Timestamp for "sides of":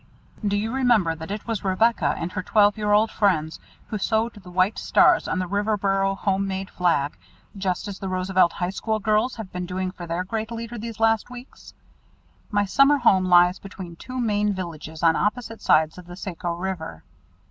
15.61-16.07